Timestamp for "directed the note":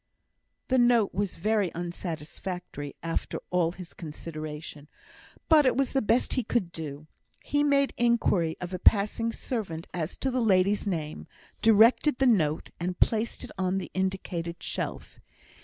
11.61-12.71